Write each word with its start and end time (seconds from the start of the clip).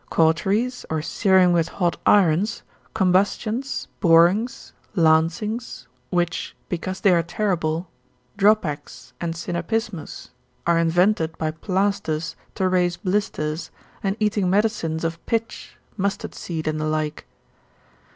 Cauteries, 0.09 0.83
or 0.89 1.03
searing 1.03 1.53
with 1.53 1.67
hot 1.67 1.95
irons, 2.07 2.63
combustions, 2.95 3.87
borings, 3.99 4.73
lancings, 4.95 5.85
which, 6.09 6.55
because 6.69 7.01
they 7.01 7.13
are 7.13 7.21
terrible, 7.21 7.87
Dropax 8.35 9.13
and 9.21 9.35
Sinapismus 9.35 10.29
are 10.65 10.79
invented 10.79 11.37
by 11.37 11.51
plasters 11.51 12.35
to 12.55 12.67
raise 12.67 12.97
blisters, 12.97 13.69
and 14.01 14.17
eating 14.19 14.49
medicines 14.49 15.03
of 15.03 15.23
pitch, 15.27 15.77
mustard 15.97 16.33
seed, 16.33 16.67
and 16.67 16.81
the 16.81 16.85
like. 16.87 17.27